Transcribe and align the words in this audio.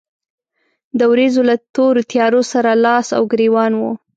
د 0.99 1.01
ورېځو 1.11 1.41
له 1.49 1.55
تورو 1.75 2.01
تيارو 2.11 2.41
سره 2.51 2.71
لاس 2.85 3.07
او 3.17 3.23
ګرېوان 3.31 3.71
و. 3.77 3.81